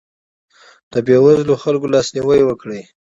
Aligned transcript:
د 0.91 0.93
بېوزلو 1.07 1.61
خلکو 1.63 1.91
لاسنیوی 1.93 2.41
وکړئ. 2.45 2.81